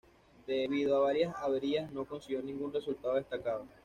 [0.47, 3.67] Debido a varias averías no consiguió ningún resultado destacado.